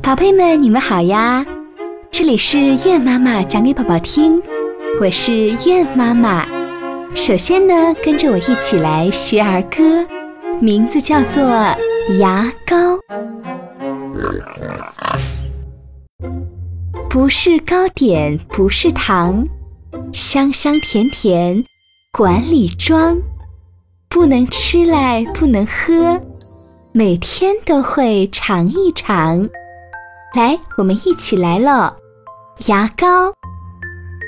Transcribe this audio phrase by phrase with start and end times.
[0.00, 1.44] 宝贝们，你们好呀！
[2.10, 4.40] 这里是月妈妈讲给宝宝听，
[4.98, 6.46] 我是月妈妈。
[7.14, 10.06] 首先呢，跟着我一起来学儿歌，
[10.58, 11.42] 名字叫做
[12.18, 12.76] 《牙膏》。
[17.10, 19.46] 不是糕点，不是糖，
[20.14, 21.62] 香香甜甜，
[22.10, 23.20] 管里装，
[24.08, 26.18] 不能吃来不能喝，
[26.94, 29.46] 每天都会尝一尝。
[30.34, 31.96] 来，我们一起来了。
[32.66, 33.32] 牙膏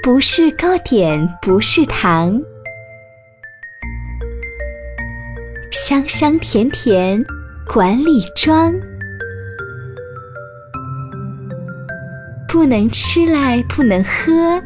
[0.05, 2.41] 不是糕点，不是糖，
[5.73, 7.24] 香香甜甜，
[7.66, 8.73] 管里装，
[12.48, 14.62] 不能吃来不能喝，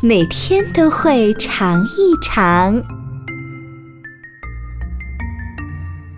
[0.00, 2.82] 每天都会尝一尝。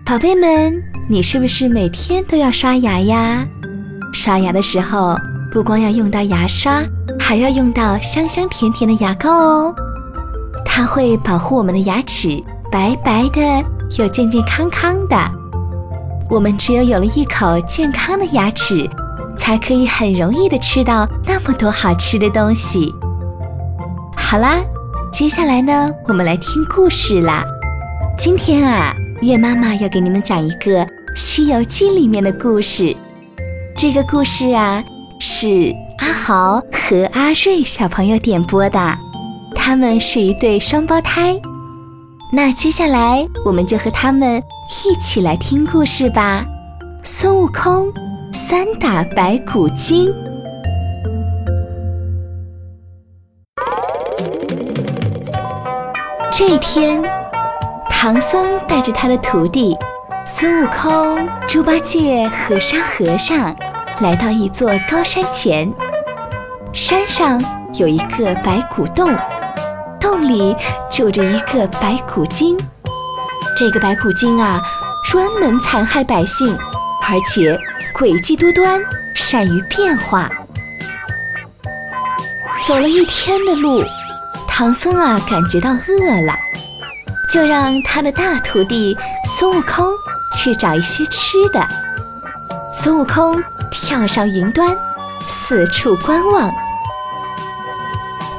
[0.05, 0.96] 宝贝们。
[1.09, 3.47] 你是不是每天都要刷牙呀？
[4.11, 5.15] 刷牙的时候，
[5.49, 6.83] 不光要用到牙刷，
[7.17, 9.75] 还要用到香香甜甜的牙膏哦。
[10.65, 13.41] 它会保护我们的牙齿白白的
[13.97, 15.17] 又健健康康的。
[16.29, 18.85] 我们只有有了一口健康的牙齿，
[19.37, 22.93] 才可以很容易的吃到那么多好吃的东西。
[24.13, 24.59] 好啦，
[25.09, 27.45] 接下来呢，我们来听故事啦。
[28.17, 30.85] 今天啊，月妈妈要给你们讲一个。
[31.17, 32.95] 《西游记》里面的故事，
[33.75, 34.83] 这个故事啊
[35.19, 38.95] 是阿豪和阿瑞小朋友点播的，
[39.55, 41.35] 他们是一对双胞胎。
[42.31, 44.39] 那接下来我们就和他们
[44.85, 46.45] 一起来听故事吧。
[47.03, 47.91] 孙悟空
[48.31, 50.13] 三打白骨精。
[56.31, 57.01] 这天，
[57.89, 59.75] 唐僧带着他的徒弟。
[60.29, 63.55] 孙悟空、猪八戒和沙和尚
[64.01, 65.73] 来到一座高山前，
[66.73, 67.41] 山上
[67.75, 69.15] 有一个白骨洞，
[70.01, 70.53] 洞里
[70.91, 72.57] 住着一个白骨精。
[73.55, 74.61] 这个白骨精啊，
[75.09, 76.53] 专门残害百姓，
[77.03, 77.57] 而且
[77.93, 78.81] 诡计多端，
[79.15, 80.29] 善于变化。
[82.65, 83.81] 走了一天的路，
[84.45, 86.33] 唐僧啊感觉到饿了，
[87.31, 88.93] 就让他的大徒弟
[89.25, 89.89] 孙悟空。
[90.33, 91.65] 去找一些吃的。
[92.73, 94.75] 孙悟空跳上云端，
[95.27, 96.53] 四处观望。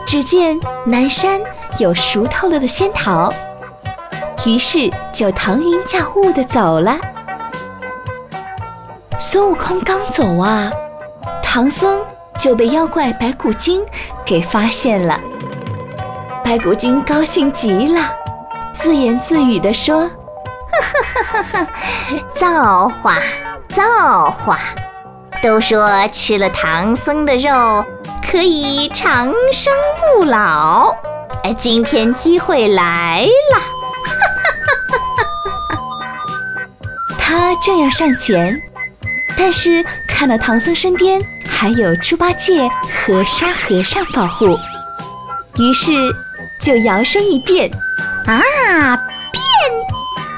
[0.07, 1.41] 只见南山
[1.79, 3.33] 有熟透了的仙桃，
[4.47, 6.97] 于是就腾云驾雾的走了。
[9.19, 10.73] 孙悟空刚走啊，
[11.43, 12.03] 唐僧
[12.39, 13.85] 就被妖怪白骨精
[14.25, 15.21] 给发现了。
[16.43, 18.01] 白骨精高兴极了，
[18.73, 20.09] 自言自语地说。
[21.39, 21.67] 呵呵呵，
[22.35, 23.15] 造化，
[23.69, 24.59] 造化！
[25.41, 27.85] 都说吃了唐僧的肉
[28.29, 29.73] 可以长生
[30.17, 30.93] 不老，
[31.45, 33.63] 哎，今天机会来了！
[37.17, 38.61] 他正要上前，
[39.37, 42.69] 但是看到唐僧身边还有猪八戒
[43.07, 44.59] 和沙和尚保护，
[45.59, 45.93] 于是
[46.61, 47.71] 就摇身一变，
[48.27, 48.99] 啊！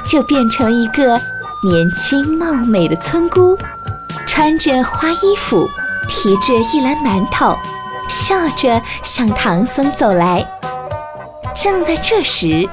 [0.04, 1.20] 就变成一个
[1.62, 3.56] 年轻貌美的村姑，
[4.26, 5.68] 穿着花衣服，
[6.08, 7.56] 提着一篮馒头，
[8.08, 10.46] 笑着向唐僧走来。
[11.54, 12.68] 正在这时，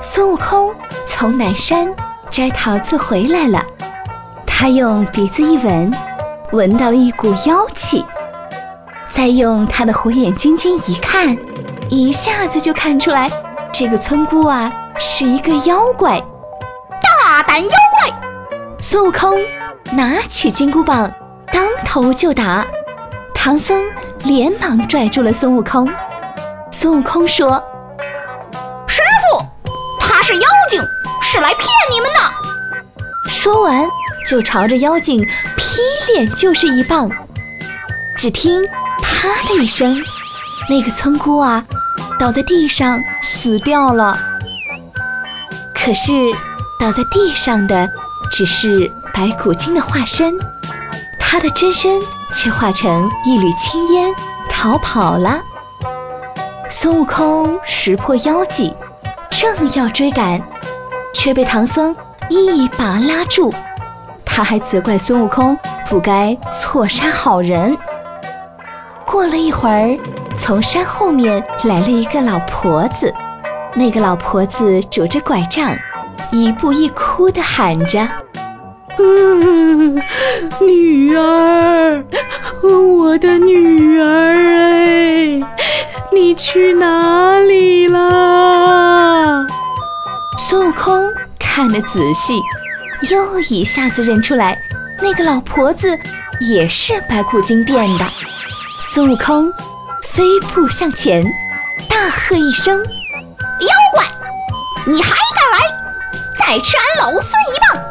[0.00, 0.74] 孙悟空
[1.06, 1.88] 从南山
[2.30, 3.64] 摘桃子回来了。
[4.46, 5.92] 他用鼻子一闻，
[6.52, 8.04] 闻到了一股妖气，
[9.06, 11.36] 再用他的火眼金睛一看，
[11.88, 13.30] 一下子就看出来，
[13.72, 16.22] 这个村姑啊是一个妖怪。
[17.52, 18.78] 大胆妖怪！
[18.80, 19.38] 孙悟空
[19.90, 21.12] 拿起金箍棒，
[21.52, 22.66] 当头就打。
[23.34, 23.84] 唐僧
[24.24, 25.86] 连忙拽住了孙悟空。
[26.70, 27.62] 孙悟空说
[28.88, 29.44] ：“师傅，
[30.00, 30.82] 他是妖精，
[31.20, 32.20] 是来骗你们的。”
[33.28, 33.86] 说完
[34.26, 35.22] 就朝着妖精
[35.54, 35.82] 劈
[36.14, 37.10] 脸就是一棒。
[38.16, 38.66] 只听
[39.02, 40.02] “啪”的一声，
[40.70, 41.62] 那个村姑啊，
[42.18, 44.18] 倒在地上死掉了。
[45.74, 46.12] 可是。
[46.82, 47.88] 倒在地上的
[48.28, 50.36] 只是白骨精的化身，
[51.16, 52.00] 他的真身
[52.32, 54.12] 却化成一缕青烟
[54.48, 55.40] 逃跑了。
[56.68, 58.74] 孙悟空识破妖计，
[59.30, 60.42] 正要追赶，
[61.14, 61.94] 却被唐僧
[62.28, 63.54] 一把拉住。
[64.24, 65.56] 他还责怪孙悟空
[65.88, 67.78] 不该错杀好人。
[69.06, 69.96] 过了一会儿，
[70.36, 73.14] 从山后面来了一个老婆子，
[73.72, 75.72] 那个老婆子拄着拐杖。
[76.32, 78.08] 一步一哭地喊着
[78.98, 80.02] ：“嗯，
[80.66, 82.04] 女儿，
[82.62, 85.40] 我的女儿哎，
[86.10, 89.46] 你去哪里了？
[90.38, 91.06] 孙悟空
[91.38, 92.40] 看得仔细，
[93.10, 94.58] 又一下子认出来，
[95.02, 95.98] 那个老婆子
[96.40, 98.06] 也是白骨精变的。
[98.82, 99.52] 孙悟空
[100.02, 100.24] 飞
[100.54, 101.22] 步向前，
[101.90, 102.78] 大喝一声
[103.60, 104.04] ：“妖怪，
[104.86, 105.16] 你还敢
[105.52, 105.71] 来！
[106.52, 107.82] 再吃俺老孙一棒！”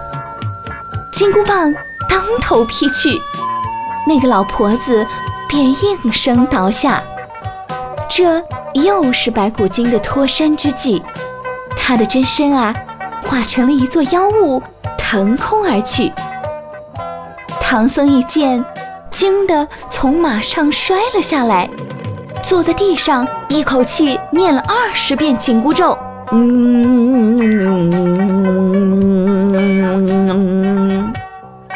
[1.11, 1.73] 金箍棒
[2.07, 3.19] 当头劈去，
[4.07, 5.03] 那个老婆子
[5.49, 7.01] 便应声倒下。
[8.07, 8.39] 这
[8.73, 11.01] 又是白骨精的脱身之计，
[11.75, 12.71] 她的真身啊，
[13.23, 14.61] 化成了一座妖物，
[14.95, 16.13] 腾空而去。
[17.59, 18.63] 唐僧一见，
[19.09, 21.67] 惊得从马上摔了下来，
[22.43, 25.97] 坐在地上，一口气念了二十遍紧箍咒。
[26.31, 26.71] 嗯。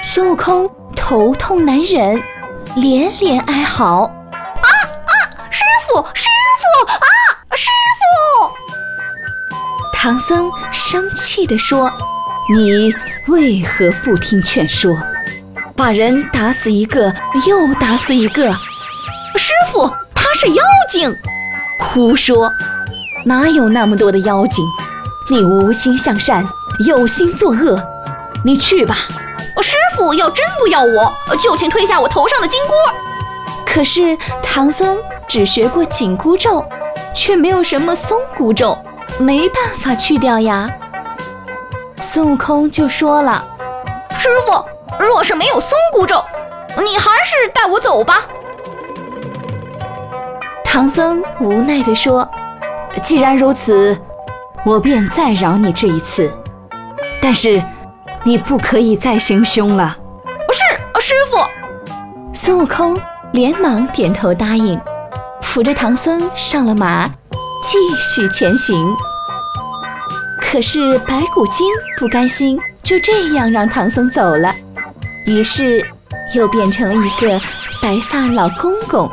[0.03, 2.21] 孙悟空头痛难忍，
[2.75, 4.69] 连连哀嚎：“啊
[5.05, 5.11] 啊！
[5.49, 6.25] 师傅，师
[6.61, 6.97] 傅啊，
[7.53, 7.69] 师
[7.99, 8.49] 傅！”
[9.93, 11.91] 唐僧生气地说
[12.53, 12.93] ：“你
[13.27, 14.97] 为何不听劝说，
[15.75, 17.13] 把人打死一个
[17.45, 18.53] 又打死一个？
[19.35, 21.13] 师傅，他是妖精！
[21.77, 22.49] 胡说，
[23.25, 24.63] 哪有那么多的妖精？
[25.29, 26.47] 你无心向善，
[26.85, 27.81] 有心作恶。
[28.43, 28.95] 你去吧。”
[29.67, 32.73] 师傅要真不要我，就请推下我头上的金箍。
[33.65, 34.95] 可是唐僧
[35.27, 36.63] 只学过紧箍咒，
[37.15, 38.77] 却没有什么松箍咒，
[39.17, 40.69] 没办法去掉呀。
[41.99, 43.43] 孙悟空就说了
[44.19, 44.63] ：“师傅，
[45.03, 46.23] 若是没有松箍咒，
[46.77, 48.21] 你还是带我走吧。”
[50.63, 52.29] 唐僧无奈地说
[53.03, 53.97] ：“既然如此，
[54.65, 56.31] 我便再饶你这一次。
[57.21, 57.61] 但是……”
[58.27, 59.95] 你不可以再行凶了。
[60.51, 60.63] 是，
[60.99, 61.37] 师傅。
[62.33, 62.97] 孙悟空
[63.33, 64.81] 连忙点头答应，
[65.43, 67.07] 扶着唐僧上了马，
[67.61, 68.95] 继续前行。
[70.41, 71.67] 可是白骨精
[71.99, 74.51] 不甘心就这样让唐僧走了，
[75.27, 75.85] 于是
[76.33, 77.39] 又变成了一个
[77.83, 79.07] 白发老公公，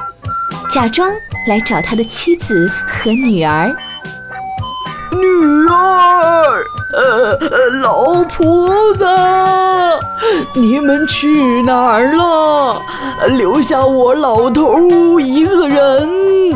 [0.70, 1.12] 假装
[1.46, 3.74] 来找他的妻子和女儿。
[5.12, 6.64] 女儿。
[6.94, 7.38] 呃，
[7.80, 9.06] 老婆子，
[10.54, 12.82] 你们去哪儿了？
[13.30, 16.50] 留下我老头一个人。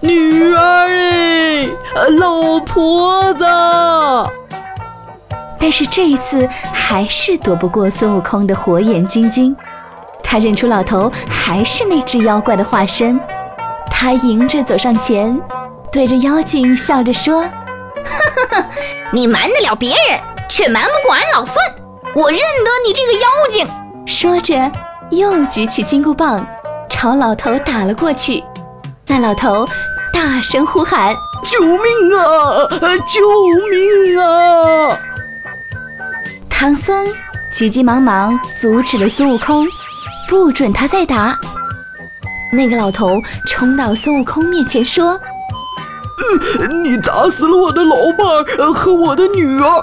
[0.00, 1.68] 女儿哎，
[2.18, 3.44] 老婆子。
[5.56, 9.54] 但是这一次还是躲不过孙悟空的火眼金睛，
[10.20, 13.20] 他认出老头还是那只妖怪的化身。
[14.00, 15.36] 他迎着走上前，
[15.90, 17.42] 对着妖精笑着说。
[17.42, 17.50] 哈
[18.48, 18.64] 哈
[19.10, 21.56] 你瞒得了别人，却瞒不过俺老孙。
[22.14, 23.68] 我认得你这个妖精。
[24.06, 24.70] 说着，
[25.10, 26.46] 又举起金箍棒，
[26.88, 28.44] 朝老头打了过去。
[29.08, 29.66] 那老头
[30.12, 31.12] 大声呼喊
[31.42, 31.76] ：“救命
[32.16, 32.68] 啊！
[33.04, 33.20] 救
[33.68, 34.96] 命啊！”
[36.48, 37.04] 唐僧
[37.52, 39.66] 急急忙忙阻止了孙悟空，
[40.28, 41.36] 不准他再打。
[42.52, 45.18] 那个老头冲到孙悟空面前说。
[46.82, 49.82] 你打死了我的老伴儿和我的女儿，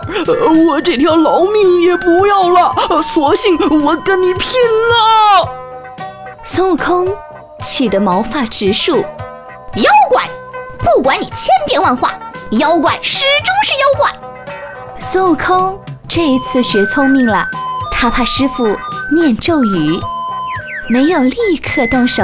[0.68, 5.50] 我这条老命也不要了，索性我跟你拼了！
[6.44, 7.08] 孙悟空
[7.62, 10.30] 气得毛发直竖，妖怪，
[10.80, 12.12] 不管你千变万化，
[12.52, 14.12] 妖怪始终是妖怪。
[15.00, 17.48] 孙悟空这一次学聪明了，
[17.92, 18.68] 他怕师傅
[19.10, 20.00] 念咒语，
[20.90, 22.24] 没有立刻动手，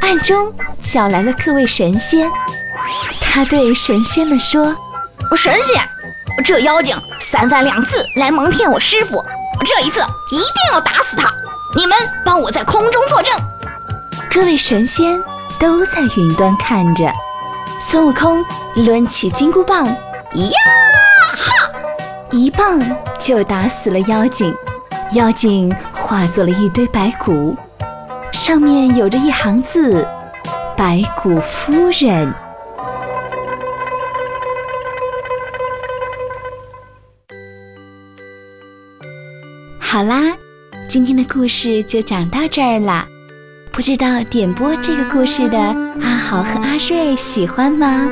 [0.00, 2.30] 暗中叫来了各位神仙。
[3.20, 4.74] 他对神仙们说
[5.36, 5.82] ：“神仙，
[6.44, 9.22] 这妖精三番两次来蒙骗我师傅，
[9.64, 10.00] 这一次
[10.30, 11.30] 一定要打死他！
[11.76, 13.34] 你们帮我在空中作证。”
[14.30, 15.18] 各位神仙
[15.58, 17.10] 都在云端看着。
[17.78, 19.94] 孙悟空抡起金箍棒，呀
[21.36, 21.70] 哈，
[22.30, 22.80] 一棒
[23.18, 24.54] 就打死了妖精。
[25.12, 27.56] 妖精化作了一堆白骨，
[28.46, 30.06] 上面有着一行字
[30.78, 32.30] ：“白骨夫人。”
[39.80, 40.32] 好啦，
[40.88, 43.04] 今天的故事就讲到这儿啦。
[43.72, 48.08] 不知道点播这个故事的阿豪和阿瑞喜欢吗？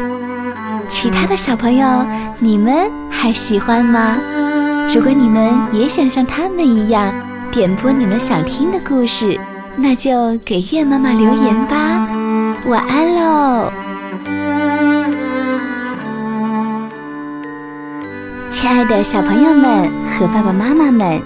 [0.88, 2.05] 其他的小朋友，
[2.41, 4.19] 你们还喜欢吗？
[4.93, 7.14] 如果你们也想像他们一样
[7.53, 9.38] 点播你们想听的故事，
[9.76, 12.07] 那就给月妈妈留言吧。
[12.66, 13.71] 晚安喽，
[18.50, 21.21] 亲爱的小朋友们和爸爸妈妈们。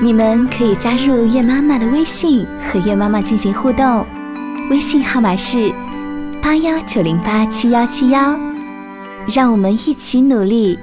[0.00, 4.06] 你们可以加入月妈妈的微信和月妈妈进行互动，
[4.70, 5.72] 微信号码是
[6.40, 8.38] 八幺九零八七幺七幺。
[9.26, 10.78] 让我们一起努力，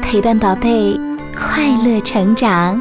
[0.00, 0.98] 陪伴宝贝
[1.36, 2.80] 快乐成长。